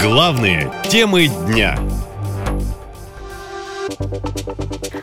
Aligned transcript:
Главные 0.00 0.70
темы 0.88 1.26
дня. 1.26 1.76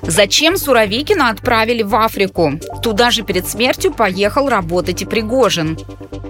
Зачем 0.04 0.56
Суровикина 0.56 1.30
отправили 1.30 1.84
в 1.84 1.94
Африку? 1.96 2.54
Туда 2.82 3.12
же 3.12 3.24
перед 3.24 3.46
смертью 3.46 3.94
поехал 3.94 4.48
работать 4.48 5.02
и 5.02 5.06
Пригожин. 5.06 5.78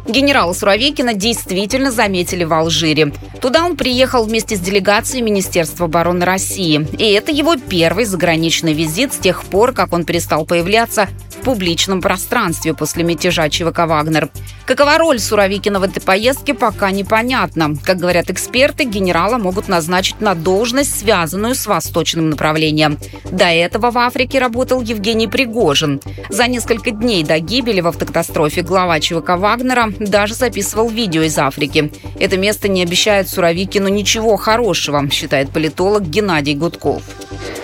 Генерала 0.07 0.53
Суровикина 0.53 1.13
действительно 1.13 1.91
заметили 1.91 2.43
в 2.43 2.53
Алжире. 2.53 3.13
Туда 3.45 3.63
он 3.63 3.77
приехал 3.77 4.25
вместе 4.25 4.55
с 4.55 4.59
делегацией 4.59 5.21
Министерства 5.21 5.85
обороны 5.85 6.25
России. 6.25 6.87
И 6.97 7.11
это 7.11 7.31
его 7.31 7.57
первый 7.57 8.05
заграничный 8.05 8.73
визит 8.73 9.13
с 9.13 9.17
тех 9.17 9.43
пор, 9.43 9.71
как 9.71 9.93
он 9.93 10.03
перестал 10.03 10.47
появляться 10.47 11.07
публичном 11.45 12.01
пространстве 12.01 12.73
после 12.73 13.03
мятежа 13.03 13.47
ЧВК 13.49 13.85
«Вагнер». 13.85 14.29
Какова 14.65 14.97
роль 14.97 15.19
Суровикина 15.19 15.79
в 15.79 15.83
этой 15.83 16.01
поездке, 16.01 16.55
пока 16.55 16.89
непонятно. 16.89 17.75
Как 17.83 17.97
говорят 17.97 18.31
эксперты, 18.31 18.83
генерала 18.83 19.37
могут 19.37 19.67
назначить 19.67 20.19
на 20.21 20.33
должность, 20.33 20.99
связанную 20.99 21.53
с 21.53 21.67
восточным 21.67 22.31
направлением. 22.31 22.97
До 23.31 23.45
этого 23.45 23.91
в 23.91 23.97
Африке 23.99 24.39
работал 24.39 24.81
Евгений 24.81 25.27
Пригожин. 25.27 26.01
За 26.29 26.47
несколько 26.47 26.89
дней 26.89 27.23
до 27.23 27.37
гибели 27.37 27.79
в 27.79 27.87
автокатастрофе 27.87 28.63
глава 28.63 28.99
ЧВК 28.99 29.37
«Вагнера» 29.37 29.93
даже 29.99 30.33
записывал 30.33 30.89
видео 30.89 31.21
из 31.21 31.37
Африки. 31.37 31.91
Это 32.19 32.37
место 32.37 32.67
не 32.67 32.81
обещает 32.81 33.29
Суровикину 33.35 33.89
ничего 33.89 34.37
хорошего, 34.37 35.05
считает 35.11 35.51
политолог 35.51 36.03
Геннадий 36.03 36.55
Гудков. 36.55 37.03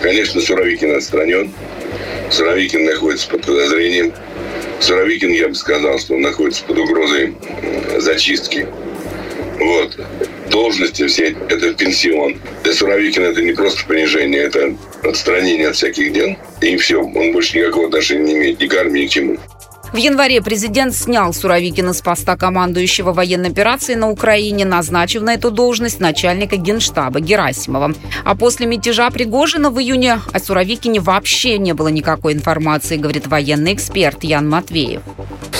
Конечно, 0.02 0.42
Суровикин 0.42 0.94
отстранен. 0.94 1.50
Суровикин 2.30 2.84
находится 2.84 3.26
под 3.30 3.46
подозрением. 3.46 4.12
Суровикин, 4.80 5.30
я 5.30 5.48
бы 5.48 5.54
сказал, 5.54 5.98
что 5.98 6.12
он 6.12 6.20
находится 6.20 6.62
под 6.64 6.76
угрозой 6.76 7.34
зачистки. 7.96 8.68
Вот. 9.58 9.98
Должности 10.50 11.06
все– 11.06 11.34
это 11.48 11.72
пенсион. 11.72 12.36
Для 12.64 12.74
Суровикина 12.74 13.24
это 13.24 13.40
не 13.40 13.52
просто 13.52 13.86
понижение, 13.86 14.42
это 14.42 14.74
отстранение 15.02 15.68
от 15.68 15.76
всяких 15.76 16.12
дел. 16.12 16.36
И 16.60 16.76
все, 16.76 17.00
он 17.00 17.32
больше 17.32 17.56
никакого 17.56 17.86
отношения 17.86 18.24
не 18.24 18.32
имеет 18.34 18.60
ни 18.60 18.66
к 18.66 18.74
армии, 18.74 19.04
ни 19.04 19.06
к 19.06 19.10
чему. 19.10 19.38
В 19.92 19.96
январе 19.96 20.40
президент 20.40 20.94
снял 20.94 21.34
Суровикина 21.34 21.92
с 21.92 22.00
поста 22.00 22.38
командующего 22.38 23.12
военной 23.12 23.50
операции 23.50 23.94
на 23.94 24.08
Украине, 24.08 24.64
назначив 24.64 25.20
на 25.20 25.34
эту 25.34 25.50
должность 25.50 26.00
начальника 26.00 26.56
генштаба 26.56 27.20
Герасимова. 27.20 27.92
А 28.24 28.34
после 28.34 28.66
мятежа 28.66 29.10
Пригожина 29.10 29.70
в 29.70 29.78
июне 29.78 30.18
о 30.32 30.38
Суровикине 30.38 31.00
вообще 31.00 31.58
не 31.58 31.74
было 31.74 31.88
никакой 31.88 32.32
информации, 32.32 32.96
говорит 32.96 33.26
военный 33.26 33.74
эксперт 33.74 34.24
Ян 34.24 34.48
Матвеев. 34.48 35.02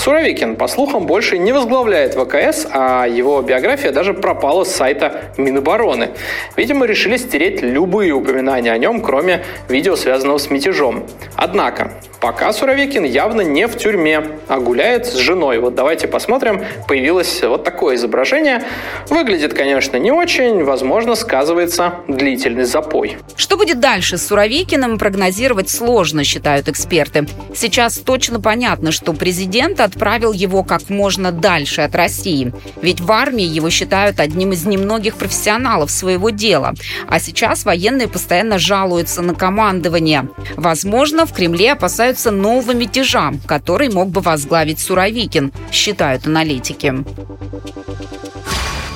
Суровикин, 0.03 0.57
по 0.57 0.67
слухам, 0.67 1.05
больше 1.05 1.37
не 1.37 1.53
возглавляет 1.53 2.15
ВКС, 2.15 2.67
а 2.69 3.05
его 3.07 3.41
биография 3.41 3.93
даже 3.93 4.13
пропала 4.13 4.65
с 4.65 4.75
сайта 4.75 5.31
Минобороны. 5.37 6.09
Видимо, 6.57 6.85
решили 6.85 7.15
стереть 7.15 7.61
любые 7.61 8.11
упоминания 8.11 8.73
о 8.73 8.77
нем, 8.77 8.99
кроме 8.99 9.45
видео, 9.69 9.95
связанного 9.95 10.39
с 10.39 10.49
мятежом. 10.49 11.05
Однако, 11.37 11.93
пока 12.19 12.51
Суровикин 12.51 13.05
явно 13.05 13.41
не 13.41 13.65
в 13.65 13.77
тюрьме, 13.77 14.23
а 14.49 14.59
гуляет 14.59 15.05
с 15.05 15.15
женой. 15.15 15.59
Вот 15.59 15.75
давайте 15.75 16.09
посмотрим. 16.09 16.65
Появилось 16.85 17.41
вот 17.41 17.63
такое 17.63 17.95
изображение. 17.95 18.63
Выглядит, 19.09 19.53
конечно, 19.53 19.95
не 19.95 20.11
очень. 20.11 20.65
Возможно, 20.65 21.15
сказывается 21.15 21.95
длительный 22.09 22.65
запой. 22.65 23.17
Что 23.37 23.55
будет 23.55 23.79
дальше 23.79 24.17
с 24.17 24.27
Суровикиным, 24.27 24.97
прогнозировать 24.97 25.69
сложно, 25.69 26.25
считают 26.25 26.67
эксперты. 26.67 27.25
Сейчас 27.55 27.99
точно 27.99 28.41
понятно, 28.41 28.91
что 28.91 29.13
президент 29.13 29.79
от 29.79 29.92
отправил 29.93 30.33
его 30.33 30.63
как 30.63 30.89
можно 30.89 31.31
дальше 31.31 31.81
от 31.81 31.95
России. 31.95 32.51
Ведь 32.81 32.99
в 32.99 33.11
армии 33.11 33.45
его 33.45 33.69
считают 33.69 34.19
одним 34.19 34.51
из 34.51 34.65
немногих 34.65 35.15
профессионалов 35.15 35.91
своего 35.91 36.31
дела. 36.31 36.73
А 37.07 37.19
сейчас 37.19 37.63
военные 37.63 38.07
постоянно 38.07 38.57
жалуются 38.57 39.21
на 39.21 39.35
командование. 39.35 40.27
Возможно, 40.57 41.25
в 41.25 41.33
Кремле 41.33 41.73
опасаются 41.73 42.31
нового 42.31 42.71
мятежа, 42.71 43.33
который 43.45 43.89
мог 43.89 44.09
бы 44.09 44.21
возглавить 44.21 44.79
Суровикин, 44.79 45.51
считают 45.71 46.25
аналитики. 46.25 46.93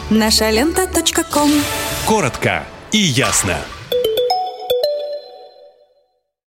Наша 0.09 0.49
лента. 0.49 0.87
Коротко 2.05 2.63
и 2.91 2.97
ясно. 2.97 3.57